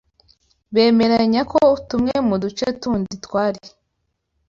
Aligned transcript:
bemeranya 0.73 1.41
ko 1.51 1.59
tumwe 1.89 2.13
mu 2.27 2.35
duce 2.43 2.67
tundi 2.81 3.13
twari 3.25 3.61